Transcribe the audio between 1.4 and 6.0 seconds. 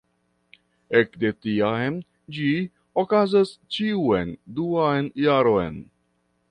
tiam ĝi okazas ĉiun duan jaron.